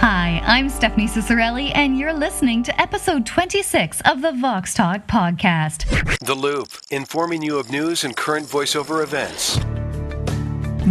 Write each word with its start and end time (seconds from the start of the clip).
Hi, 0.00 0.42
I'm 0.44 0.68
Stephanie 0.68 1.06
Ciccarelli, 1.06 1.70
and 1.74 1.98
you're 1.98 2.12
listening 2.12 2.62
to 2.64 2.80
episode 2.80 3.24
26 3.24 4.00
of 4.02 4.20
the 4.20 4.32
Vox 4.32 4.74
Talk 4.74 5.06
podcast. 5.06 6.18
The 6.18 6.34
Loop, 6.34 6.68
informing 6.90 7.42
you 7.42 7.58
of 7.58 7.70
news 7.70 8.04
and 8.04 8.14
current 8.14 8.46
voiceover 8.46 9.02
events. 9.02 9.58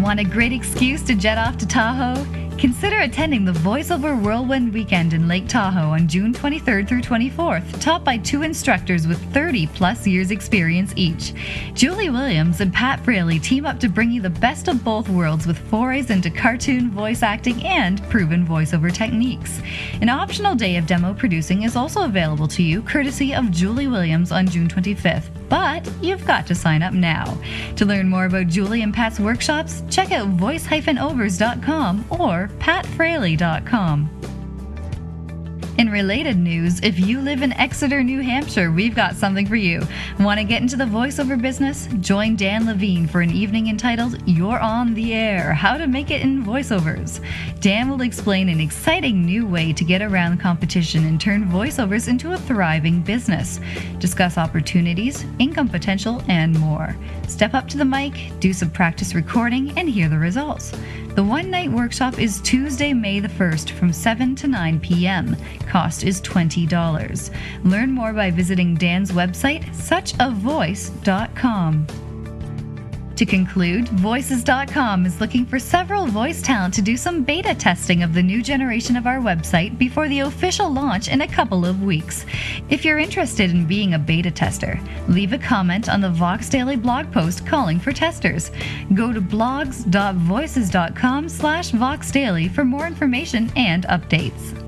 Want 0.02 0.20
a 0.20 0.24
great 0.24 0.54
excuse 0.54 1.04
to 1.04 1.16
jet 1.16 1.38
off 1.38 1.58
to 1.58 1.68
Tahoe? 1.68 2.43
Consider 2.58 3.00
attending 3.00 3.44
the 3.44 3.52
VoiceOver 3.52 4.22
Whirlwind 4.22 4.74
Weekend 4.74 5.14
in 5.14 5.28
Lake 5.28 5.48
Tahoe 5.48 5.90
on 5.92 6.08
June 6.08 6.34
23rd 6.34 6.88
through 6.88 7.02
24th, 7.02 7.82
taught 7.82 8.06
by 8.06 8.18
two 8.18 8.42
instructors 8.44 9.06
with 9.06 9.20
30 9.34 9.68
plus 9.68 10.08
years 10.08 10.32
experience 10.32 10.94
each. 10.96 11.34
Julie 11.74 12.10
Williams 12.10 12.62
and 12.62 12.74
Pat 12.74 13.00
Fraley 13.02 13.40
team 13.40 13.66
up 13.66 13.80
to 13.82 13.90
bring 13.90 14.12
you 14.12 14.22
the 14.22 14.30
best 14.30 14.70
of 14.70 14.84
both 14.84 15.10
worlds 15.10 15.46
with 15.46 15.58
forays 15.70 16.10
into 16.10 16.30
cartoon 16.30 16.90
voice 16.92 17.22
acting 17.22 17.62
and 17.64 18.02
proven 18.10 18.46
voiceover 18.46 18.94
techniques. 18.94 19.60
An 20.02 20.10
optional 20.10 20.56
day 20.56 20.78
of 20.78 20.88
demo 20.88 21.14
producing 21.14 21.64
is 21.64 21.76
also 21.76 22.04
available 22.04 22.48
to 22.48 22.64
you 22.64 22.82
courtesy 22.84 23.34
of 23.34 23.52
Julie 23.52 23.88
Williams 23.88 24.32
on 24.32 24.48
June 24.48 24.70
25th, 24.70 25.30
but 25.54 25.88
you've 26.02 26.26
got 26.26 26.48
to 26.48 26.56
sign 26.56 26.82
up 26.82 26.96
now. 26.96 27.38
To 27.76 27.86
learn 27.86 28.10
more 28.10 28.26
about 28.26 28.48
Julie 28.48 28.82
and 28.82 28.92
Pat's 28.92 29.20
workshops, 29.20 29.84
check 29.88 30.12
out 30.12 30.28
voice-overs.com 30.30 32.06
or 32.10 32.50
patfraley.com. 32.58 34.23
Related 35.94 36.38
news, 36.40 36.80
if 36.80 37.00
you 37.00 37.22
live 37.22 37.44
in 37.44 37.54
Exeter, 37.54 38.02
New 38.02 38.22
Hampshire, 38.22 38.72
we've 38.72 38.96
got 38.96 39.16
something 39.16 39.46
for 39.46 39.56
you. 39.56 39.80
Want 40.20 40.40
to 40.40 40.44
get 40.44 40.64
into 40.64 40.76
the 40.76 40.86
voiceover 40.86 41.40
business? 41.40 41.88
Join 42.00 42.36
Dan 42.36 42.66
Levine 42.66 43.06
for 43.06 43.22
an 43.22 43.30
evening 43.30 43.68
entitled 43.68 44.18
You're 44.26 44.58
on 44.58 44.96
the 44.96 45.14
Air 45.14 45.54
How 45.54 45.78
to 45.78 45.86
Make 45.86 46.10
It 46.10 46.24
in 46.24 46.44
Voiceovers. 46.44 47.24
Dan 47.60 47.92
will 47.92 48.02
explain 48.02 48.50
an 48.50 48.60
exciting 48.60 49.24
new 49.24 49.46
way 49.46 49.72
to 49.72 49.84
get 49.84 50.02
around 50.02 50.40
competition 50.40 51.06
and 51.06 51.22
turn 51.22 51.46
voiceovers 51.46 52.08
into 52.08 52.34
a 52.34 52.38
thriving 52.38 53.02
business. 53.02 53.60
Discuss 54.00 54.40
opportunities, 54.40 55.28
income 55.38 55.70
potential, 55.70 56.24
and 56.28 56.58
more. 56.60 56.96
Step 57.28 57.54
up 57.54 57.68
to 57.68 57.78
the 57.78 57.86
mic, 57.86 58.32
do 58.40 58.52
some 58.52 58.72
practice 58.72 59.14
recording, 59.14 59.78
and 59.78 59.88
hear 59.88 60.10
the 60.10 60.18
results. 60.18 60.74
The 61.16 61.24
one 61.24 61.52
night 61.52 61.72
workshop 61.72 62.18
is 62.18 62.42
Tuesday, 62.42 62.92
May 62.92 63.20
the 63.20 63.28
1st 63.28 63.70
from 63.70 63.94
7 63.94 64.36
to 64.36 64.48
9 64.48 64.80
p.m. 64.80 65.38
Cost 65.68 66.04
is 66.04 66.20
$20. 66.22 67.30
Learn 67.64 67.92
more 67.92 68.14
by 68.14 68.32
visiting 68.32 68.74
Dan's 68.74 69.12
website, 69.12 69.64
suchavoice.com. 69.76 72.03
To 73.16 73.26
conclude, 73.26 73.88
Voices.com 73.90 75.06
is 75.06 75.22
looking 75.22 75.46
for 75.46 75.60
several 75.60 76.08
voice 76.08 76.42
talent 76.42 76.74
to 76.74 76.82
do 76.82 76.98
some 76.98 77.24
beta 77.24 77.54
testing 77.54 78.02
of 78.02 78.14
the 78.14 78.24
new 78.24 78.42
generation 78.42 78.96
of 78.96 79.06
our 79.06 79.20
website 79.20 79.78
before 79.78 80.10
the 80.10 80.22
official 80.22 80.72
launch 80.72 81.08
in 81.08 81.22
a 81.22 81.28
couple 81.28 81.64
of 81.66 81.84
weeks. 81.84 82.26
If 82.70 82.84
you're 82.84 82.98
interested 82.98 83.52
in 83.52 83.68
being 83.68 83.94
a 83.94 84.00
beta 84.00 84.32
tester, 84.32 84.80
leave 85.08 85.34
a 85.34 85.38
comment 85.38 85.90
on 85.90 86.02
the 86.02 86.10
Vox 86.10 86.50
Daily 86.50 86.76
blog 86.76 87.12
post 87.12 87.46
calling 87.46 87.80
for 87.80 87.92
testers. 87.92 88.50
Go 88.96 89.14
to 89.14 89.22
blogs.voices.com 89.22 91.30
slash 91.30 91.70
Vox 91.72 92.12
Daily 92.12 92.48
for 92.48 92.66
more 92.66 92.88
information 92.88 93.52
and 93.56 93.86
updates. 93.86 94.63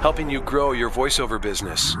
Helping 0.00 0.30
you 0.30 0.40
grow 0.40 0.72
your 0.72 0.90
voiceover 0.90 1.40
business. 1.40 1.94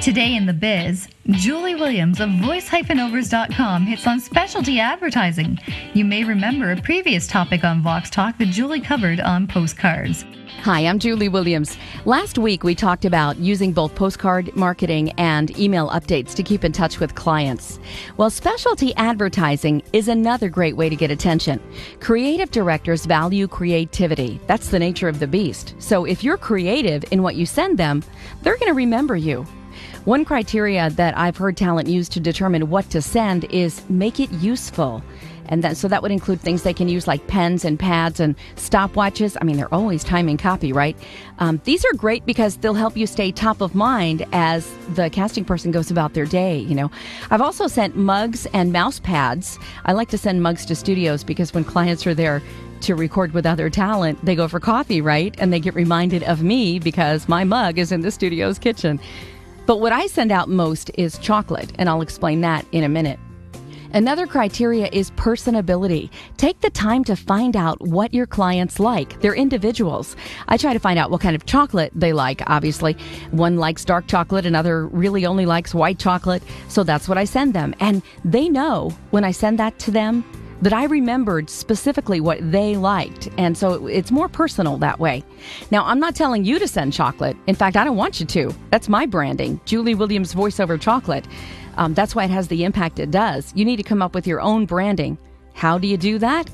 Today 0.00 0.34
in 0.34 0.46
the 0.46 0.54
biz, 0.54 1.08
Julie 1.26 1.74
Williams 1.74 2.20
of 2.20 2.30
voice-overs.com 2.30 3.84
hits 3.84 4.06
on 4.06 4.18
specialty 4.18 4.80
advertising. 4.80 5.58
You 5.92 6.06
may 6.06 6.24
remember 6.24 6.72
a 6.72 6.80
previous 6.80 7.26
topic 7.26 7.64
on 7.64 7.82
Vox 7.82 8.08
Talk 8.08 8.38
that 8.38 8.46
Julie 8.46 8.80
covered 8.80 9.20
on 9.20 9.46
postcards. 9.46 10.24
Hi, 10.62 10.86
I'm 10.86 10.98
Julie 10.98 11.28
Williams. 11.28 11.76
Last 12.06 12.38
week 12.38 12.64
we 12.64 12.74
talked 12.74 13.04
about 13.04 13.36
using 13.36 13.72
both 13.74 13.94
postcard 13.94 14.56
marketing 14.56 15.10
and 15.18 15.56
email 15.58 15.90
updates 15.90 16.34
to 16.36 16.42
keep 16.42 16.64
in 16.64 16.72
touch 16.72 16.98
with 16.98 17.14
clients. 17.14 17.78
Well, 18.16 18.30
specialty 18.30 18.94
advertising 18.96 19.82
is 19.92 20.08
another 20.08 20.48
great 20.48 20.78
way 20.78 20.88
to 20.88 20.96
get 20.96 21.10
attention. 21.10 21.60
Creative 22.00 22.50
directors 22.50 23.04
value 23.04 23.46
creativity. 23.46 24.40
That's 24.46 24.70
the 24.70 24.78
nature 24.78 25.08
of 25.08 25.18
the 25.18 25.26
beast. 25.26 25.74
So 25.78 26.06
if 26.06 26.24
you're 26.24 26.38
creative 26.38 27.04
in 27.10 27.22
what 27.22 27.34
you 27.34 27.44
send 27.44 27.76
them, 27.76 28.02
they're 28.40 28.56
going 28.56 28.68
to 28.68 28.74
remember 28.74 29.14
you. 29.14 29.46
One 30.04 30.24
criteria 30.24 30.90
that 30.90 31.16
I've 31.16 31.36
heard 31.36 31.56
talent 31.56 31.88
use 31.88 32.08
to 32.10 32.20
determine 32.20 32.70
what 32.70 32.88
to 32.90 33.02
send 33.02 33.44
is 33.44 33.88
make 33.88 34.20
it 34.20 34.30
useful. 34.32 35.02
And 35.50 35.64
that, 35.64 35.76
so 35.76 35.88
that 35.88 36.00
would 36.00 36.12
include 36.12 36.40
things 36.40 36.62
they 36.62 36.72
can 36.72 36.88
use 36.88 37.08
like 37.08 37.26
pens 37.26 37.64
and 37.64 37.78
pads 37.78 38.20
and 38.20 38.36
stopwatches. 38.54 39.36
I 39.40 39.44
mean, 39.44 39.56
they're 39.56 39.74
always 39.74 40.04
timing 40.04 40.36
copy, 40.36 40.72
right? 40.72 40.96
Um, 41.40 41.60
these 41.64 41.84
are 41.84 41.92
great 41.94 42.24
because 42.24 42.56
they'll 42.56 42.74
help 42.74 42.96
you 42.96 43.06
stay 43.06 43.32
top 43.32 43.60
of 43.60 43.74
mind 43.74 44.24
as 44.32 44.72
the 44.94 45.10
casting 45.10 45.44
person 45.44 45.72
goes 45.72 45.90
about 45.90 46.14
their 46.14 46.26
day. 46.26 46.58
You 46.58 46.76
know, 46.76 46.90
I've 47.30 47.40
also 47.40 47.66
sent 47.66 47.96
mugs 47.96 48.46
and 48.52 48.72
mouse 48.72 49.00
pads. 49.00 49.58
I 49.84 49.92
like 49.92 50.08
to 50.10 50.18
send 50.18 50.40
mugs 50.40 50.64
to 50.66 50.76
studios 50.76 51.24
because 51.24 51.52
when 51.52 51.64
clients 51.64 52.06
are 52.06 52.14
there, 52.14 52.40
to 52.82 52.94
record 52.94 53.32
with 53.32 53.44
other 53.44 53.68
talent, 53.68 54.24
they 54.24 54.34
go 54.34 54.48
for 54.48 54.58
coffee, 54.58 55.00
right? 55.00 55.34
And 55.38 55.52
they 55.52 55.60
get 55.60 55.74
reminded 55.74 56.22
of 56.22 56.42
me 56.42 56.78
because 56.78 57.28
my 57.28 57.44
mug 57.44 57.78
is 57.78 57.92
in 57.92 58.00
the 58.00 58.10
studio's 58.10 58.58
kitchen. 58.58 58.98
But 59.70 59.78
what 59.78 59.92
I 59.92 60.08
send 60.08 60.32
out 60.32 60.48
most 60.48 60.90
is 60.94 61.16
chocolate, 61.18 61.70
and 61.78 61.88
I'll 61.88 62.02
explain 62.02 62.40
that 62.40 62.66
in 62.72 62.82
a 62.82 62.88
minute. 62.88 63.20
Another 63.92 64.26
criteria 64.26 64.88
is 64.92 65.12
personability. 65.12 66.10
Take 66.38 66.60
the 66.60 66.70
time 66.70 67.04
to 67.04 67.14
find 67.14 67.54
out 67.54 67.80
what 67.80 68.12
your 68.12 68.26
clients 68.26 68.80
like. 68.80 69.20
They're 69.20 69.32
individuals. 69.32 70.16
I 70.48 70.56
try 70.56 70.72
to 70.72 70.80
find 70.80 70.98
out 70.98 71.12
what 71.12 71.20
kind 71.20 71.36
of 71.36 71.46
chocolate 71.46 71.92
they 71.94 72.12
like, 72.12 72.42
obviously. 72.48 72.94
One 73.30 73.58
likes 73.58 73.84
dark 73.84 74.08
chocolate, 74.08 74.44
another 74.44 74.88
really 74.88 75.24
only 75.24 75.46
likes 75.46 75.72
white 75.72 76.00
chocolate. 76.00 76.42
So 76.66 76.82
that's 76.82 77.08
what 77.08 77.16
I 77.16 77.24
send 77.24 77.54
them. 77.54 77.72
And 77.78 78.02
they 78.24 78.48
know 78.48 78.90
when 79.10 79.22
I 79.22 79.30
send 79.30 79.60
that 79.60 79.78
to 79.80 79.92
them 79.92 80.24
that 80.62 80.72
I 80.72 80.84
remembered 80.84 81.48
specifically 81.48 82.20
what 82.20 82.38
they 82.50 82.76
liked. 82.76 83.28
And 83.38 83.56
so 83.56 83.86
it's 83.86 84.10
more 84.10 84.28
personal 84.28 84.76
that 84.78 85.00
way. 85.00 85.24
Now, 85.70 85.84
I'm 85.84 86.00
not 86.00 86.14
telling 86.14 86.44
you 86.44 86.58
to 86.58 86.68
send 86.68 86.92
chocolate. 86.92 87.36
In 87.46 87.54
fact, 87.54 87.76
I 87.76 87.84
don't 87.84 87.96
want 87.96 88.20
you 88.20 88.26
to. 88.26 88.54
That's 88.70 88.88
my 88.88 89.06
branding 89.06 89.60
Julie 89.64 89.94
Williams 89.94 90.34
voiceover 90.34 90.80
chocolate. 90.80 91.26
Um, 91.76 91.94
that's 91.94 92.14
why 92.14 92.24
it 92.24 92.30
has 92.30 92.48
the 92.48 92.64
impact 92.64 92.98
it 92.98 93.10
does. 93.10 93.52
You 93.54 93.64
need 93.64 93.76
to 93.76 93.82
come 93.82 94.02
up 94.02 94.14
with 94.14 94.26
your 94.26 94.40
own 94.40 94.66
branding. 94.66 95.16
How 95.54 95.78
do 95.78 95.86
you 95.86 95.96
do 95.96 96.18
that? 96.18 96.50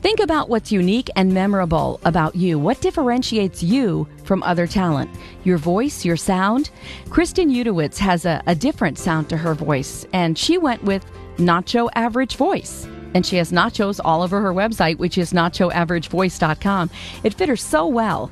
Think 0.00 0.20
about 0.20 0.48
what's 0.48 0.72
unique 0.72 1.10
and 1.16 1.34
memorable 1.34 2.00
about 2.04 2.34
you. 2.34 2.58
What 2.58 2.80
differentiates 2.80 3.62
you 3.62 4.08
from 4.24 4.42
other 4.42 4.66
talent? 4.66 5.10
Your 5.44 5.58
voice, 5.58 6.04
your 6.04 6.16
sound? 6.16 6.70
Kristen 7.10 7.50
Udowitz 7.50 7.98
has 7.98 8.24
a, 8.24 8.42
a 8.46 8.54
different 8.54 8.98
sound 8.98 9.28
to 9.28 9.36
her 9.36 9.54
voice, 9.54 10.06
and 10.12 10.38
she 10.38 10.56
went 10.56 10.82
with 10.84 11.04
Nacho 11.36 11.90
Average 11.94 12.36
Voice 12.36 12.86
and 13.14 13.24
she 13.24 13.36
has 13.36 13.52
nachos 13.52 14.00
all 14.04 14.22
over 14.22 14.40
her 14.40 14.52
website, 14.52 14.98
which 14.98 15.18
is 15.18 15.32
nachoaveragevoice.com. 15.32 16.90
It 17.24 17.34
fit 17.34 17.48
her 17.48 17.56
so 17.56 17.86
well. 17.86 18.30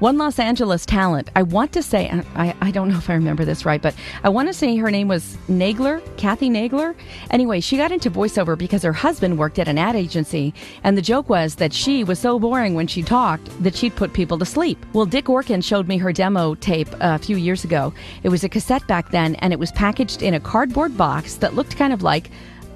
One 0.00 0.16
Los 0.16 0.38
Angeles 0.38 0.86
talent, 0.86 1.28
I 1.36 1.42
want 1.42 1.72
to 1.72 1.82
say, 1.82 2.10
I, 2.34 2.54
I 2.62 2.70
don't 2.70 2.88
know 2.88 2.96
if 2.96 3.10
I 3.10 3.14
remember 3.14 3.44
this 3.44 3.66
right, 3.66 3.82
but 3.82 3.94
I 4.24 4.30
want 4.30 4.48
to 4.48 4.54
say 4.54 4.74
her 4.76 4.90
name 4.90 5.08
was 5.08 5.36
Nagler, 5.46 6.00
Kathy 6.16 6.48
Nagler. 6.48 6.94
Anyway, 7.30 7.60
she 7.60 7.76
got 7.76 7.92
into 7.92 8.10
voiceover 8.10 8.56
because 8.56 8.82
her 8.82 8.94
husband 8.94 9.36
worked 9.36 9.58
at 9.58 9.68
an 9.68 9.76
ad 9.76 9.96
agency, 9.96 10.54
and 10.84 10.96
the 10.96 11.02
joke 11.02 11.28
was 11.28 11.56
that 11.56 11.74
she 11.74 12.02
was 12.02 12.18
so 12.18 12.38
boring 12.38 12.72
when 12.72 12.86
she 12.86 13.02
talked 13.02 13.50
that 13.62 13.74
she'd 13.74 13.94
put 13.94 14.14
people 14.14 14.38
to 14.38 14.46
sleep. 14.46 14.86
Well, 14.94 15.04
Dick 15.04 15.26
Orkin 15.26 15.62
showed 15.62 15.86
me 15.86 15.98
her 15.98 16.14
demo 16.14 16.54
tape 16.54 16.88
a 17.00 17.18
few 17.18 17.36
years 17.36 17.64
ago. 17.64 17.92
It 18.22 18.30
was 18.30 18.42
a 18.42 18.48
cassette 18.48 18.86
back 18.86 19.10
then, 19.10 19.34
and 19.36 19.52
it 19.52 19.58
was 19.58 19.70
packaged 19.70 20.22
in 20.22 20.32
a 20.32 20.40
cardboard 20.40 20.96
box 20.96 21.34
that 21.34 21.54
looked 21.54 21.76
kind 21.76 21.92
of 21.92 22.02
like 22.02 22.30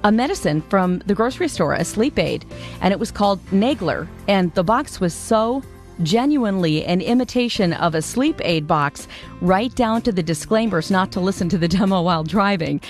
a 0.05 0.11
medicine 0.11 0.61
from 0.69 0.99
the 1.07 1.15
grocery 1.15 1.47
store, 1.47 1.73
a 1.73 1.83
sleep 1.83 2.19
aid, 2.19 2.45
and 2.79 2.93
it 2.93 2.99
was 2.99 3.09
called 3.09 3.43
Nagler. 3.47 4.07
And 4.27 4.53
the 4.53 4.63
box 4.63 4.99
was 4.99 5.15
so 5.15 5.63
genuinely 6.03 6.85
an 6.85 7.01
imitation 7.01 7.73
of 7.73 7.95
a 7.95 8.03
sleep 8.03 8.39
aid 8.43 8.67
box, 8.67 9.07
right 9.41 9.73
down 9.73 10.03
to 10.03 10.11
the 10.11 10.21
disclaimers 10.21 10.91
not 10.91 11.11
to 11.13 11.19
listen 11.19 11.49
to 11.49 11.57
the 11.57 11.67
demo 11.67 12.03
while 12.03 12.23
driving. 12.23 12.81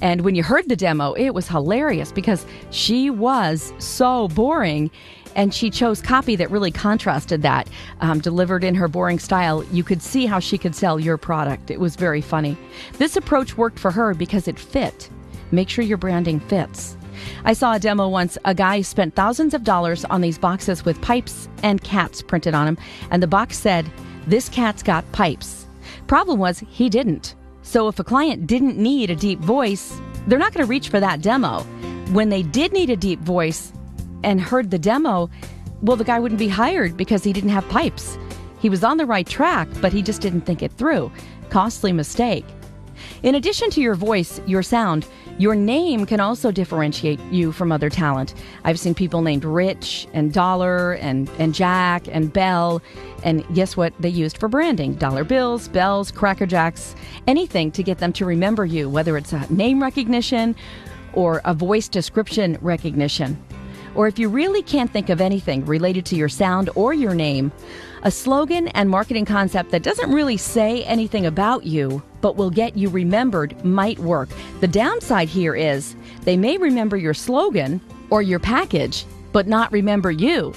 And 0.00 0.22
when 0.22 0.34
you 0.34 0.42
heard 0.42 0.66
the 0.70 0.76
demo, 0.76 1.12
it 1.12 1.30
was 1.34 1.46
hilarious 1.46 2.10
because 2.10 2.46
she 2.70 3.10
was 3.10 3.74
so 3.76 4.28
boring 4.28 4.90
and 5.36 5.52
she 5.52 5.68
chose 5.68 6.00
copy 6.00 6.36
that 6.36 6.50
really 6.50 6.70
contrasted 6.70 7.42
that, 7.42 7.68
um, 8.00 8.20
delivered 8.20 8.64
in 8.64 8.74
her 8.76 8.88
boring 8.88 9.18
style. 9.18 9.62
You 9.64 9.84
could 9.84 10.00
see 10.00 10.24
how 10.24 10.38
she 10.38 10.56
could 10.56 10.74
sell 10.74 10.98
your 10.98 11.18
product. 11.18 11.70
It 11.70 11.80
was 11.80 11.96
very 11.96 12.22
funny. 12.22 12.56
This 12.94 13.14
approach 13.14 13.58
worked 13.58 13.78
for 13.78 13.90
her 13.90 14.14
because 14.14 14.48
it 14.48 14.58
fit. 14.58 15.10
Make 15.52 15.68
sure 15.68 15.84
your 15.84 15.98
branding 15.98 16.40
fits. 16.40 16.96
I 17.44 17.52
saw 17.52 17.74
a 17.74 17.78
demo 17.78 18.08
once. 18.08 18.38
A 18.44 18.54
guy 18.54 18.80
spent 18.80 19.14
thousands 19.14 19.54
of 19.54 19.64
dollars 19.64 20.04
on 20.06 20.22
these 20.22 20.38
boxes 20.38 20.84
with 20.84 21.00
pipes 21.02 21.48
and 21.62 21.84
cats 21.84 22.22
printed 22.22 22.54
on 22.54 22.66
them, 22.66 22.78
and 23.10 23.22
the 23.22 23.28
box 23.28 23.58
said, 23.58 23.90
This 24.26 24.48
cat's 24.48 24.82
got 24.82 25.10
pipes. 25.12 25.66
Problem 26.06 26.38
was, 26.38 26.60
he 26.70 26.88
didn't. 26.88 27.34
So 27.62 27.88
if 27.88 27.98
a 27.98 28.04
client 28.04 28.46
didn't 28.46 28.76
need 28.76 29.10
a 29.10 29.16
deep 29.16 29.38
voice, 29.40 30.00
they're 30.26 30.38
not 30.38 30.52
going 30.52 30.66
to 30.66 30.70
reach 30.70 30.88
for 30.88 31.00
that 31.00 31.20
demo. 31.20 31.60
When 32.12 32.28
they 32.28 32.42
did 32.42 32.72
need 32.72 32.90
a 32.90 32.96
deep 32.96 33.20
voice 33.20 33.72
and 34.24 34.40
heard 34.40 34.70
the 34.70 34.78
demo, 34.78 35.30
well, 35.82 35.96
the 35.96 36.04
guy 36.04 36.18
wouldn't 36.18 36.38
be 36.38 36.48
hired 36.48 36.96
because 36.96 37.24
he 37.24 37.32
didn't 37.32 37.50
have 37.50 37.68
pipes. 37.68 38.16
He 38.60 38.68
was 38.68 38.84
on 38.84 38.96
the 38.96 39.06
right 39.06 39.26
track, 39.26 39.68
but 39.80 39.92
he 39.92 40.02
just 40.02 40.20
didn't 40.20 40.42
think 40.42 40.62
it 40.62 40.72
through. 40.72 41.10
Costly 41.50 41.92
mistake. 41.92 42.44
In 43.22 43.34
addition 43.34 43.70
to 43.70 43.80
your 43.80 43.94
voice, 43.94 44.40
your 44.46 44.62
sound, 44.62 45.06
your 45.38 45.54
name 45.54 46.06
can 46.06 46.20
also 46.20 46.50
differentiate 46.50 47.20
you 47.30 47.52
from 47.52 47.72
other 47.72 47.88
talent. 47.88 48.34
I've 48.64 48.78
seen 48.78 48.94
people 48.94 49.22
named 49.22 49.44
Rich 49.44 50.06
and 50.12 50.32
Dollar 50.32 50.92
and, 50.94 51.30
and 51.38 51.54
Jack 51.54 52.06
and 52.08 52.32
Bell. 52.32 52.82
And 53.22 53.46
guess 53.54 53.76
what 53.76 53.92
they 54.00 54.08
used 54.08 54.38
for 54.38 54.48
branding? 54.48 54.94
Dollar 54.94 55.24
bills, 55.24 55.68
bells, 55.68 56.10
cracker 56.10 56.46
jacks, 56.46 56.94
anything 57.26 57.70
to 57.72 57.82
get 57.82 57.98
them 57.98 58.12
to 58.14 58.24
remember 58.24 58.66
you, 58.66 58.90
whether 58.90 59.16
it's 59.16 59.32
a 59.32 59.52
name 59.52 59.82
recognition 59.82 60.54
or 61.12 61.40
a 61.44 61.54
voice 61.54 61.88
description 61.88 62.58
recognition. 62.60 63.42
Or 63.94 64.08
if 64.08 64.18
you 64.18 64.28
really 64.28 64.62
can't 64.62 64.90
think 64.90 65.10
of 65.10 65.20
anything 65.20 65.66
related 65.66 66.06
to 66.06 66.16
your 66.16 66.28
sound 66.28 66.70
or 66.74 66.94
your 66.94 67.14
name, 67.14 67.52
a 68.04 68.10
slogan 68.10 68.68
and 68.68 68.90
marketing 68.90 69.24
concept 69.24 69.70
that 69.70 69.82
doesn't 69.82 70.10
really 70.10 70.36
say 70.36 70.82
anything 70.84 71.26
about 71.26 71.64
you, 71.64 72.02
but 72.20 72.36
will 72.36 72.50
get 72.50 72.76
you 72.76 72.88
remembered 72.88 73.64
might 73.64 73.98
work. 74.00 74.28
The 74.60 74.68
downside 74.68 75.28
here 75.28 75.54
is 75.54 75.94
they 76.22 76.36
may 76.36 76.56
remember 76.56 76.96
your 76.96 77.14
slogan 77.14 77.80
or 78.10 78.20
your 78.22 78.40
package, 78.40 79.06
but 79.32 79.46
not 79.46 79.70
remember 79.72 80.10
you. 80.10 80.52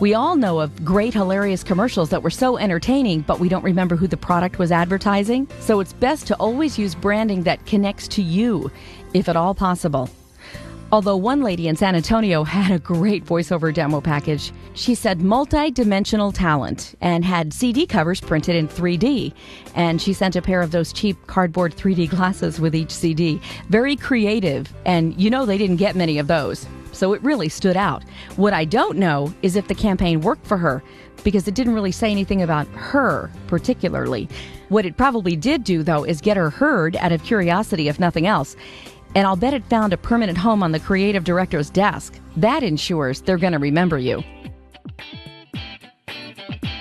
We 0.00 0.14
all 0.14 0.34
know 0.34 0.58
of 0.58 0.84
great, 0.84 1.14
hilarious 1.14 1.62
commercials 1.62 2.10
that 2.10 2.22
were 2.22 2.30
so 2.30 2.58
entertaining, 2.58 3.20
but 3.20 3.38
we 3.38 3.48
don't 3.48 3.64
remember 3.64 3.94
who 3.94 4.08
the 4.08 4.16
product 4.16 4.58
was 4.58 4.72
advertising. 4.72 5.48
So 5.60 5.78
it's 5.80 5.92
best 5.92 6.26
to 6.26 6.36
always 6.36 6.78
use 6.78 6.94
branding 6.96 7.44
that 7.44 7.64
connects 7.64 8.08
to 8.08 8.22
you, 8.22 8.70
if 9.14 9.28
at 9.28 9.36
all 9.36 9.54
possible. 9.54 10.10
Although 10.90 11.18
one 11.18 11.42
lady 11.42 11.68
in 11.68 11.76
San 11.76 11.94
Antonio 11.94 12.44
had 12.44 12.70
a 12.70 12.78
great 12.78 13.22
voiceover 13.22 13.74
demo 13.74 14.00
package, 14.00 14.52
she 14.72 14.94
said 14.94 15.20
multi 15.20 15.70
dimensional 15.70 16.32
talent 16.32 16.94
and 17.02 17.26
had 17.26 17.52
CD 17.52 17.84
covers 17.86 18.22
printed 18.22 18.56
in 18.56 18.68
3D. 18.68 19.34
And 19.74 20.00
she 20.00 20.14
sent 20.14 20.34
a 20.34 20.40
pair 20.40 20.62
of 20.62 20.70
those 20.70 20.94
cheap 20.94 21.18
cardboard 21.26 21.76
3D 21.76 22.08
glasses 22.08 22.58
with 22.58 22.74
each 22.74 22.90
CD. 22.90 23.38
Very 23.68 23.96
creative, 23.96 24.72
and 24.86 25.14
you 25.20 25.28
know 25.28 25.44
they 25.44 25.58
didn't 25.58 25.76
get 25.76 25.94
many 25.94 26.18
of 26.18 26.26
those. 26.26 26.66
So 26.92 27.12
it 27.12 27.22
really 27.22 27.50
stood 27.50 27.76
out. 27.76 28.02
What 28.36 28.54
I 28.54 28.64
don't 28.64 28.96
know 28.96 29.32
is 29.42 29.56
if 29.56 29.68
the 29.68 29.74
campaign 29.74 30.22
worked 30.22 30.46
for 30.46 30.56
her, 30.56 30.82
because 31.22 31.46
it 31.46 31.54
didn't 31.54 31.74
really 31.74 31.92
say 31.92 32.10
anything 32.10 32.40
about 32.40 32.66
her 32.68 33.30
particularly. 33.46 34.26
What 34.70 34.86
it 34.86 34.96
probably 34.96 35.36
did 35.36 35.64
do, 35.64 35.82
though, 35.82 36.04
is 36.04 36.20
get 36.20 36.36
her 36.36 36.48
heard 36.48 36.96
out 36.96 37.12
of 37.12 37.22
curiosity, 37.24 37.88
if 37.88 38.00
nothing 38.00 38.26
else 38.26 38.56
and 39.14 39.26
I'll 39.26 39.36
bet 39.36 39.54
it 39.54 39.64
found 39.66 39.92
a 39.92 39.96
permanent 39.96 40.38
home 40.38 40.62
on 40.62 40.72
the 40.72 40.80
creative 40.80 41.24
director's 41.24 41.70
desk. 41.70 42.18
That 42.36 42.62
ensures 42.62 43.20
they're 43.20 43.38
going 43.38 43.52
to 43.52 43.58
remember 43.58 43.98
you. 43.98 44.22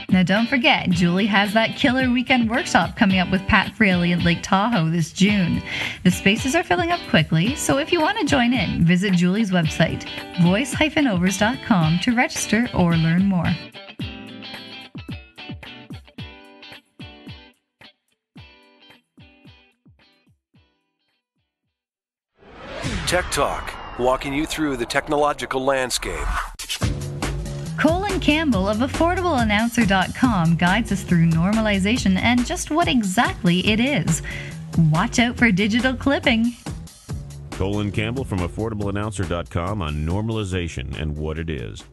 Now, 0.10 0.24
don't 0.24 0.48
forget, 0.48 0.90
Julie 0.90 1.26
has 1.26 1.54
that 1.54 1.76
killer 1.76 2.10
weekend 2.10 2.50
workshop 2.50 2.96
coming 2.96 3.20
up 3.20 3.30
with 3.30 3.46
Pat 3.46 3.76
Fraley 3.76 4.14
at 4.14 4.24
Lake 4.24 4.40
Tahoe 4.42 4.90
this 4.90 5.12
June. 5.12 5.62
The 6.06 6.12
spaces 6.12 6.56
are 6.56 6.64
filling 6.64 6.92
up 6.92 7.02
quickly, 7.10 7.56
so 7.56 7.78
if 7.78 7.92
you 7.92 8.00
want 8.00 8.18
to 8.20 8.26
join 8.26 8.54
in, 8.54 8.86
visit 8.86 9.14
Julie's 9.14 9.52
website, 9.52 10.08
voice-overs.com, 10.42 12.00
to 12.00 12.16
register 12.16 12.70
or 12.74 12.96
learn 12.96 13.26
more. 13.26 13.54
Tech 23.08 23.32
Talk, 23.32 23.74
walking 23.98 24.34
you 24.34 24.46
through 24.46 24.76
the 24.76 24.86
technological 24.86 25.64
landscape. 25.64 26.28
Colin 27.80 28.20
Campbell 28.20 28.68
of 28.68 28.80
AffordableAnnouncer.com 28.80 30.58
guides 30.58 30.92
us 30.92 31.04
through 31.04 31.30
normalization 31.30 32.18
and 32.18 32.46
just 32.46 32.70
what 32.70 32.90
exactly 32.90 33.66
it 33.66 33.80
is. 33.80 34.22
Watch 34.92 35.20
out 35.20 35.38
for 35.38 35.54
digital 35.54 35.96
clipping. 35.96 36.52
Colin 37.52 37.94
Campbell 37.94 38.26
from 38.26 38.40
AffordableAnnouncer.com 38.40 39.82
on 39.82 40.06
normalization 40.06 41.00
and 41.00 41.16
what 41.16 41.40
it 41.40 41.50
is. 41.50 41.86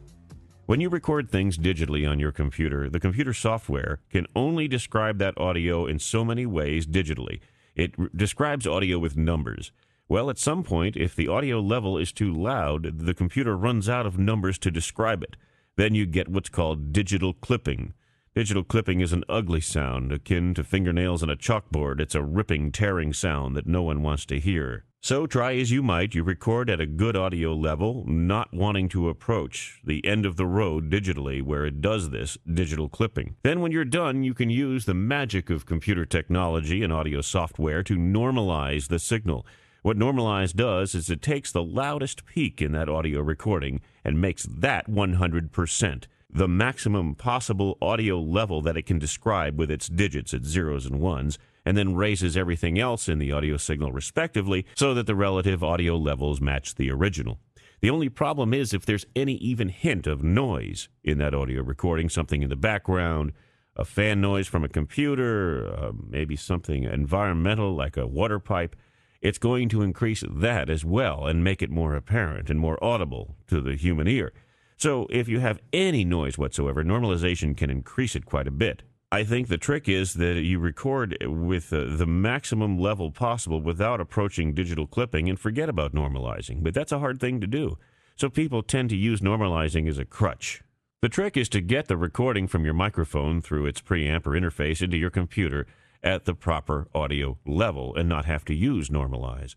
When 0.67 0.81
you 0.81 0.88
record 0.88 1.31
things 1.31 1.56
digitally 1.56 2.10
on 2.10 2.19
your 2.19 2.32
computer, 2.32 2.90
the 2.90 2.99
computer 2.99 3.32
software 3.32 4.00
can 4.10 4.26
only 4.34 4.67
describe 4.67 5.19
that 5.19 5.38
audio 5.38 5.87
in 5.87 6.00
so 6.00 6.25
many 6.25 6.44
ways 6.44 6.88
digitally. 6.88 7.38
It 7.76 7.94
r- 7.96 8.10
describes 8.17 8.67
audio 8.67 8.99
with 8.99 9.17
numbers. 9.17 9.70
Well, 10.09 10.29
at 10.29 10.39
some 10.39 10.62
point, 10.62 10.97
if 10.97 11.17
the 11.17 11.29
audio 11.29 11.61
level 11.61 11.97
is 11.97 12.12
too 12.12 12.33
loud, 12.33 12.99
the 12.99 13.15
computer 13.15 13.56
runs 13.56 13.89
out 13.89 14.05
of 14.05 14.19
numbers 14.19 14.59
to 14.59 14.71
describe 14.71 15.23
it. 15.23 15.37
Then 15.77 15.95
you 15.95 16.05
get 16.05 16.29
what's 16.29 16.51
called 16.51 16.93
digital 16.93 17.33
clipping. 17.33 17.95
Digital 18.35 18.65
clipping 18.65 19.01
is 19.01 19.12
an 19.12 19.25
ugly 19.29 19.61
sound, 19.61 20.12
akin 20.12 20.55
to 20.55 20.65
fingernails 20.65 21.23
on 21.23 21.31
a 21.31 21.37
chalkboard. 21.37 22.01
It's 22.01 22.15
a 22.15 22.23
ripping, 22.23 22.71
tearing 22.71 23.12
sound 23.12 23.56
that 23.56 23.67
no 23.67 23.83
one 23.83 24.03
wants 24.03 24.27
to 24.27 24.41
hear. 24.41 24.85
So 25.01 25.27
try 25.27 25.56
as 25.56 25.71
you 25.71 25.83
might, 25.83 26.15
you 26.15 26.23
record 26.23 26.71
at 26.71 26.81
a 26.81 26.87
good 26.87 27.15
audio 27.15 27.55
level, 27.55 28.05
not 28.06 28.53
wanting 28.53 28.89
to 28.91 29.09
approach 29.09 29.81
the 29.85 30.05
end 30.05 30.27
of 30.27 30.37
the 30.37 30.47
road 30.47 30.91
digitally 30.91 31.43
where 31.43 31.67
it 31.67 31.81
does 31.81 32.11
this 32.11 32.39
digital 32.53 32.89
clipping. 32.89 33.37
Then 33.43 33.61
when 33.61 33.71
you're 33.71 33.85
done, 33.85 34.23
you 34.23 34.35
can 34.35 34.51
use 34.51 34.85
the 34.85 34.95
magic 34.95 35.51
of 35.51 35.67
computer 35.67 36.06
technology 36.06 36.83
and 36.83 36.93
audio 36.93 37.21
software 37.21 37.83
to 37.83 37.97
normalize 37.97 38.89
the 38.89 38.99
signal. 38.99 39.46
What 39.84 39.98
Normalize 39.98 40.55
does 40.55 40.94
is 40.94 41.10
it 41.10 41.20
takes 41.20 41.53
the 41.53 41.62
loudest 41.62 42.24
peak 42.24 42.62
in 42.62 42.72
that 42.72 42.88
audio 42.88 43.20
recording 43.20 43.82
and 44.03 44.19
makes 44.19 44.44
that 44.44 44.88
100%, 44.88 46.05
the 46.31 46.48
maximum 46.48 47.14
possible 47.14 47.76
audio 47.82 48.19
level 48.19 48.62
that 48.62 48.79
it 48.79 48.86
can 48.86 48.98
describe 48.98 49.58
with 49.58 49.70
its 49.70 49.88
digits, 49.88 50.32
its 50.32 50.48
zeros 50.48 50.86
and 50.86 51.00
ones, 51.00 51.38
and 51.67 51.76
then 51.76 51.94
raises 51.94 52.34
everything 52.34 52.79
else 52.79 53.10
in 53.10 53.19
the 53.19 53.31
audio 53.31 53.58
signal 53.58 53.93
respectively 53.93 54.64
so 54.74 54.94
that 54.94 55.05
the 55.05 55.14
relative 55.14 55.62
audio 55.62 55.98
levels 55.98 56.41
match 56.41 56.76
the 56.76 56.91
original. 56.91 57.38
The 57.82 57.91
only 57.91 58.08
problem 58.08 58.55
is 58.55 58.72
if 58.72 58.86
there's 58.86 59.05
any 59.14 59.34
even 59.34 59.69
hint 59.69 60.06
of 60.06 60.24
noise 60.24 60.88
in 61.03 61.19
that 61.19 61.34
audio 61.34 61.62
recording, 61.62 62.08
something 62.08 62.43
in 62.43 62.48
the 62.48 62.56
background, 62.56 63.34
a 63.76 63.84
fan 63.84 64.22
noise 64.22 64.46
from 64.46 64.64
a 64.64 64.69
computer, 64.70 65.76
uh, 65.76 65.93
maybe 66.08 66.36
something 66.36 66.84
environmental 66.84 67.74
like 67.74 67.98
a 67.98 68.06
water 68.06 68.38
pipe, 68.38 68.76
it's 69.24 69.38
going 69.38 69.70
to 69.70 69.81
increase 69.81 70.22
that 70.28 70.69
as 70.69 70.84
well 70.84 71.26
and 71.26 71.43
make 71.43 71.62
it 71.62 71.70
more 71.70 71.96
apparent 71.96 72.50
and 72.50 72.60
more 72.60 72.82
audible 72.84 73.34
to 73.46 73.60
the 73.62 73.74
human 73.74 74.06
ear. 74.06 74.32
So 74.76 75.06
if 75.08 75.28
you 75.28 75.40
have 75.40 75.60
any 75.72 76.04
noise 76.04 76.36
whatsoever, 76.36 76.84
normalization 76.84 77.56
can 77.56 77.70
increase 77.70 78.14
it 78.14 78.26
quite 78.26 78.46
a 78.46 78.52
bit. 78.52 78.82
I 79.10 79.24
think 79.24 79.48
the 79.48 79.56
trick 79.56 79.88
is 79.88 80.14
that 80.14 80.43
you 80.43 80.58
record 80.58 81.16
with 81.26 81.72
uh, 81.72 81.84
the 81.96 82.06
maximum 82.06 82.78
level 82.78 83.10
possible 83.10 83.62
without 83.62 84.00
approaching 84.00 84.52
digital 84.52 84.86
clipping 84.86 85.31
and 85.31 85.40
forget 85.40 85.70
about 85.70 85.94
normalizing. 85.94 86.62
But 86.62 86.74
that's 86.74 86.93
a 86.93 86.98
hard 86.98 87.19
thing 87.19 87.40
to 87.40 87.46
do. 87.46 87.78
So 88.16 88.28
people 88.28 88.62
tend 88.62 88.90
to 88.90 88.96
use 88.96 89.20
normalizing 89.20 89.88
as 89.88 89.98
a 89.98 90.04
crutch. 90.04 90.62
The 91.00 91.08
trick 91.08 91.36
is 91.36 91.48
to 91.50 91.62
get 91.62 91.88
the 91.88 91.96
recording 91.96 92.46
from 92.46 92.64
your 92.64 92.74
microphone 92.74 93.40
through 93.40 93.66
its 93.66 93.81
preamp 93.81 94.26
or 94.26 94.32
interface 94.32 94.82
into 94.82 94.98
your 94.98 95.10
computer 95.10 95.66
at 96.05 96.27
the 96.27 96.34
proper 96.34 96.87
audio 96.94 97.39
level 97.46 97.96
and 97.96 98.08
not 98.08 98.27
have 98.27 98.44
to 98.44 98.55
use 98.55 98.91
normalize. 98.91 99.55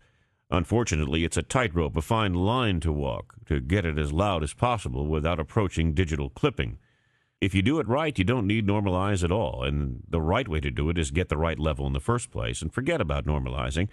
Unfortunately, 0.50 1.24
it's 1.24 1.36
a 1.36 1.42
tightrope, 1.42 1.96
a 1.96 2.02
fine 2.02 2.32
line 2.32 2.80
to 2.80 2.90
walk 2.90 3.34
to 3.46 3.60
get 3.60 3.84
it 3.84 3.98
as 3.98 4.14
loud 4.14 4.42
as 4.42 4.54
possible 4.54 5.06
without 5.06 5.38
approaching 5.38 5.92
digital 5.92 6.30
clipping. 6.30 6.78
If 7.40 7.54
you 7.54 7.60
do 7.60 7.78
it 7.78 7.86
right, 7.86 8.18
you 8.18 8.24
don't 8.24 8.46
need 8.46 8.66
normalize 8.66 9.22
at 9.22 9.30
all, 9.30 9.62
and 9.62 10.02
the 10.08 10.22
right 10.22 10.48
way 10.48 10.58
to 10.60 10.70
do 10.70 10.88
it 10.88 10.98
is 10.98 11.10
get 11.10 11.28
the 11.28 11.36
right 11.36 11.58
level 11.58 11.86
in 11.86 11.92
the 11.92 12.00
first 12.00 12.30
place 12.30 12.62
and 12.62 12.72
forget 12.72 13.00
about 13.00 13.26
normalizing. 13.26 13.88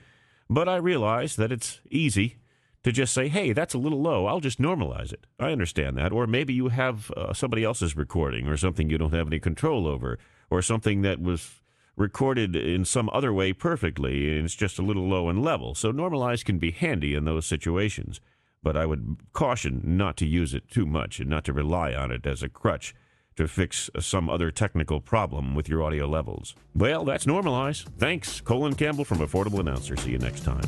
But 0.49 0.69
I 0.69 0.77
realize 0.77 1.35
that 1.35 1.51
it's 1.51 1.81
easy 1.91 2.37
to 2.83 2.91
just 2.91 3.13
say, 3.13 3.27
hey, 3.27 3.51
that's 3.51 3.73
a 3.73 3.79
little 3.79 4.01
low. 4.01 4.25
I'll 4.25 4.39
just 4.39 4.61
normalize 4.61 5.11
it. 5.11 5.25
I 5.39 5.51
understand 5.51 5.97
that. 5.97 6.11
Or 6.11 6.25
maybe 6.25 6.53
you 6.53 6.69
have 6.69 7.11
uh, 7.11 7.33
somebody 7.33 7.63
else's 7.63 7.97
recording 7.97 8.47
or 8.47 8.57
something 8.57 8.89
you 8.89 8.97
don't 8.97 9.13
have 9.13 9.27
any 9.27 9.39
control 9.39 9.87
over 9.87 10.19
or 10.49 10.61
something 10.61 11.01
that 11.01 11.19
was 11.19 11.61
recorded 11.95 12.55
in 12.55 12.85
some 12.85 13.09
other 13.13 13.31
way 13.33 13.53
perfectly 13.53 14.35
and 14.35 14.45
it's 14.45 14.55
just 14.55 14.79
a 14.79 14.83
little 14.83 15.07
low 15.07 15.29
in 15.29 15.41
level. 15.41 15.75
So 15.75 15.91
normalize 15.91 16.43
can 16.43 16.57
be 16.57 16.71
handy 16.71 17.15
in 17.15 17.25
those 17.25 17.45
situations. 17.45 18.19
But 18.61 18.75
I 18.75 18.85
would 18.85 19.17
caution 19.33 19.81
not 19.83 20.17
to 20.17 20.25
use 20.25 20.53
it 20.53 20.69
too 20.69 20.85
much 20.85 21.19
and 21.19 21.29
not 21.29 21.45
to 21.45 21.53
rely 21.53 21.93
on 21.93 22.11
it 22.11 22.25
as 22.25 22.41
a 22.41 22.49
crutch 22.49 22.95
to 23.35 23.47
fix 23.47 23.89
some 23.99 24.29
other 24.29 24.49
technical 24.49 25.01
problem 25.01 25.55
with 25.55 25.67
your 25.69 25.83
audio 25.83 26.07
levels. 26.07 26.55
Well, 26.73 27.05
that's 27.05 27.25
normalize. 27.25 27.85
Thanks, 27.97 28.41
Colin 28.41 28.75
Campbell 28.75 29.05
from 29.05 29.19
Affordable 29.19 29.59
Announcer. 29.59 29.97
See 29.97 30.11
you 30.11 30.17
next 30.17 30.43
time. 30.43 30.63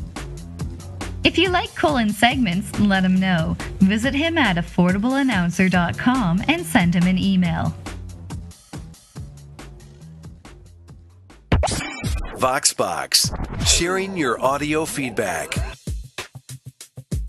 If 1.24 1.38
you 1.38 1.50
like 1.50 1.74
Colin's 1.76 2.18
segments, 2.18 2.80
let 2.80 3.04
him 3.04 3.20
know. 3.20 3.58
Visit 3.80 4.14
him 4.14 4.38
at 4.38 4.58
affordableannouncer.com 4.58 6.44
and 6.48 6.66
send 6.66 6.96
him 6.96 7.08
an 7.08 7.18
email. 7.18 7.76
VoxBox, 12.38 13.66
sharing 13.66 14.16
your 14.16 14.40
audio 14.40 14.86
feedback. 14.86 15.56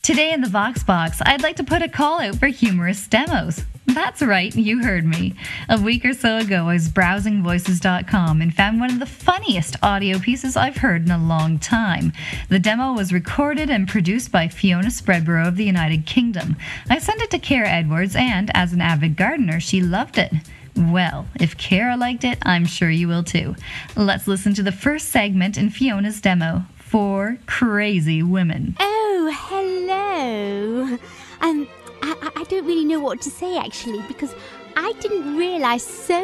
Today 0.02 0.32
in 0.32 0.42
the 0.42 0.48
VoxBox, 0.48 1.22
I'd 1.24 1.42
like 1.42 1.56
to 1.56 1.64
put 1.64 1.80
a 1.80 1.88
call 1.88 2.20
out 2.20 2.36
for 2.36 2.48
humorous 2.48 3.06
demos. 3.06 3.64
That's 3.86 4.20
right, 4.20 4.54
you 4.54 4.82
heard 4.82 5.06
me. 5.06 5.34
A 5.70 5.80
week 5.80 6.04
or 6.04 6.12
so 6.12 6.36
ago, 6.36 6.68
I 6.68 6.74
was 6.74 6.90
browsing 6.90 7.42
voices.com 7.42 8.42
and 8.42 8.54
found 8.54 8.80
one 8.80 8.90
of 8.90 8.98
the 8.98 9.06
funniest 9.06 9.76
audio 9.82 10.18
pieces 10.18 10.58
I've 10.58 10.76
heard 10.76 11.06
in 11.06 11.10
a 11.10 11.16
long 11.16 11.58
time. 11.58 12.12
The 12.50 12.58
demo 12.58 12.92
was 12.92 13.10
recorded 13.10 13.70
and 13.70 13.88
produced 13.88 14.30
by 14.30 14.48
Fiona 14.48 14.88
Spreadborough 14.88 15.48
of 15.48 15.56
the 15.56 15.64
United 15.64 16.04
Kingdom. 16.04 16.56
I 16.90 16.98
sent 16.98 17.22
it 17.22 17.30
to 17.30 17.38
Kara 17.38 17.70
Edwards, 17.70 18.14
and 18.14 18.50
as 18.54 18.74
an 18.74 18.82
avid 18.82 19.16
gardener, 19.16 19.58
she 19.58 19.80
loved 19.80 20.18
it. 20.18 20.32
Well, 20.78 21.26
if 21.40 21.56
Kara 21.58 21.96
liked 21.96 22.22
it, 22.22 22.38
I'm 22.42 22.64
sure 22.64 22.88
you 22.88 23.08
will 23.08 23.24
too. 23.24 23.56
Let's 23.96 24.28
listen 24.28 24.54
to 24.54 24.62
the 24.62 24.70
first 24.70 25.08
segment 25.08 25.58
in 25.58 25.70
Fiona's 25.70 26.20
demo 26.20 26.66
for 26.76 27.36
Crazy 27.46 28.22
Women. 28.22 28.76
Oh, 28.78 29.34
hello. 29.36 30.98
Um, 31.40 31.66
I, 32.00 32.30
I 32.36 32.44
don't 32.44 32.64
really 32.64 32.84
know 32.84 33.00
what 33.00 33.20
to 33.22 33.30
say 33.30 33.58
actually 33.58 34.02
because 34.06 34.36
I 34.76 34.92
didn't 35.00 35.36
realise 35.36 35.82
so 35.82 36.20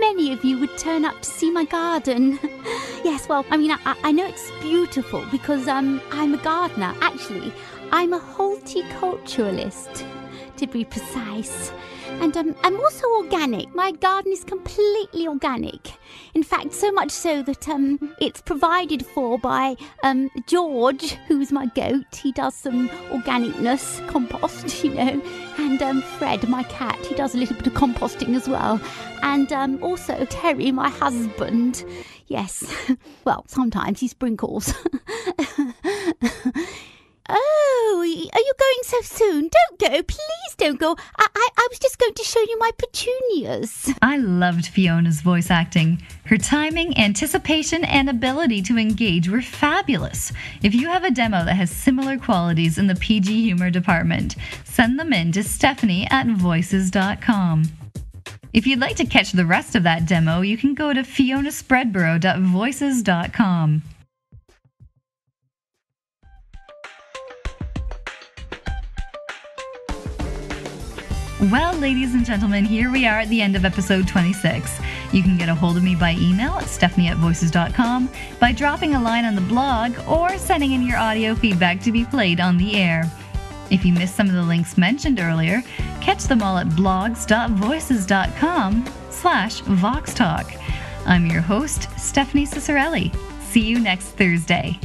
many 0.00 0.32
of 0.32 0.42
you 0.46 0.58
would 0.60 0.78
turn 0.78 1.04
up 1.04 1.20
to 1.20 1.30
see 1.30 1.50
my 1.50 1.64
garden. 1.64 2.38
yes, 3.04 3.28
well, 3.28 3.44
I 3.50 3.58
mean, 3.58 3.70
I, 3.70 3.96
I 4.02 4.12
know 4.12 4.26
it's 4.26 4.50
beautiful 4.62 5.26
because 5.30 5.68
um, 5.68 6.00
I'm 6.10 6.32
a 6.32 6.38
gardener. 6.38 6.94
Actually, 7.02 7.52
I'm 7.92 8.14
a 8.14 8.20
horticulturalist, 8.20 10.06
to 10.56 10.66
be 10.66 10.86
precise. 10.86 11.70
And 12.22 12.36
um, 12.36 12.54
I'm 12.62 12.78
also 12.78 13.06
organic. 13.16 13.74
My 13.74 13.92
garden 13.92 14.32
is 14.32 14.44
completely 14.44 15.26
organic. 15.26 15.92
In 16.34 16.42
fact, 16.42 16.72
so 16.72 16.92
much 16.92 17.10
so 17.10 17.42
that 17.42 17.68
um, 17.68 18.14
it's 18.20 18.40
provided 18.40 19.06
for 19.06 19.38
by 19.38 19.76
um, 20.02 20.30
George, 20.46 21.12
who's 21.28 21.50
my 21.52 21.66
goat. 21.66 22.16
He 22.16 22.32
does 22.32 22.54
some 22.54 22.88
organicness, 23.10 24.06
compost, 24.08 24.84
you 24.84 24.94
know. 24.94 25.22
And 25.58 25.82
um, 25.82 26.02
Fred, 26.02 26.48
my 26.48 26.62
cat, 26.64 26.98
he 27.06 27.14
does 27.14 27.34
a 27.34 27.38
little 27.38 27.56
bit 27.56 27.66
of 27.66 27.74
composting 27.74 28.34
as 28.36 28.48
well. 28.48 28.80
And 29.22 29.52
um, 29.52 29.82
also 29.82 30.24
Terry, 30.26 30.72
my 30.72 30.90
husband. 30.90 31.84
Yes, 32.26 32.64
well, 33.24 33.44
sometimes 33.48 34.00
he 34.00 34.08
sprinkles. 34.08 34.74
Oh, 37.32 38.00
are 38.00 38.06
you 38.06 38.52
going 38.58 38.82
so 38.82 39.00
soon? 39.02 39.48
Don't 39.48 39.78
go. 39.78 40.02
Please 40.02 40.29
don't 40.60 40.78
go. 40.78 40.94
I, 41.18 41.26
I, 41.34 41.48
I, 41.56 41.66
was 41.70 41.78
just 41.78 41.98
going 41.98 42.12
to 42.14 42.22
show 42.22 42.40
you 42.40 42.58
my 42.58 42.70
petunias. 42.76 43.90
I 44.02 44.18
loved 44.18 44.66
Fiona's 44.66 45.22
voice 45.22 45.50
acting. 45.50 46.02
Her 46.26 46.36
timing, 46.36 46.98
anticipation, 46.98 47.82
and 47.84 48.10
ability 48.10 48.60
to 48.62 48.76
engage 48.76 49.28
were 49.28 49.40
fabulous. 49.40 50.32
If 50.62 50.74
you 50.74 50.88
have 50.88 51.04
a 51.04 51.10
demo 51.10 51.46
that 51.46 51.54
has 51.54 51.70
similar 51.70 52.18
qualities 52.18 52.76
in 52.76 52.88
the 52.88 52.94
PG 52.94 53.42
humor 53.42 53.70
department, 53.70 54.36
send 54.64 55.00
them 55.00 55.14
in 55.14 55.32
to 55.32 55.42
Stephanie 55.42 56.06
at 56.10 56.26
voices.com. 56.26 57.62
If 58.52 58.66
you'd 58.66 58.80
like 58.80 58.96
to 58.96 59.06
catch 59.06 59.32
the 59.32 59.46
rest 59.46 59.74
of 59.74 59.84
that 59.84 60.04
demo, 60.06 60.42
you 60.42 60.58
can 60.58 60.74
go 60.74 60.92
to 60.92 61.00
fionaspreadborough.voices.com. 61.02 63.82
Well, 71.44 71.72
ladies 71.78 72.12
and 72.12 72.26
gentlemen, 72.26 72.66
here 72.66 72.90
we 72.90 73.06
are 73.06 73.20
at 73.20 73.30
the 73.30 73.40
end 73.40 73.56
of 73.56 73.64
episode 73.64 74.06
26. 74.06 74.78
You 75.10 75.22
can 75.22 75.38
get 75.38 75.48
a 75.48 75.54
hold 75.54 75.78
of 75.78 75.82
me 75.82 75.94
by 75.94 76.12
email 76.20 76.52
at 76.52 76.68
stephanie 76.68 77.08
at 77.08 77.16
voices.com, 77.16 78.10
by 78.38 78.52
dropping 78.52 78.94
a 78.94 79.00
line 79.00 79.24
on 79.24 79.34
the 79.34 79.40
blog, 79.40 79.94
or 80.06 80.36
sending 80.36 80.72
in 80.72 80.82
your 80.82 80.98
audio 80.98 81.34
feedback 81.34 81.80
to 81.80 81.92
be 81.92 82.04
played 82.04 82.40
on 82.40 82.58
the 82.58 82.76
air. 82.76 83.10
If 83.70 83.86
you 83.86 83.94
missed 83.94 84.16
some 84.16 84.28
of 84.28 84.34
the 84.34 84.42
links 84.42 84.76
mentioned 84.76 85.18
earlier, 85.18 85.62
catch 86.02 86.24
them 86.24 86.42
all 86.42 86.58
at 86.58 86.68
blogs.voices.com 86.68 88.84
slash 89.08 89.62
voxtalk. 89.62 90.60
I'm 91.06 91.24
your 91.24 91.40
host, 91.40 91.88
Stephanie 91.98 92.46
Ciccarelli. 92.46 93.16
See 93.44 93.62
you 93.62 93.80
next 93.80 94.08
Thursday. 94.08 94.78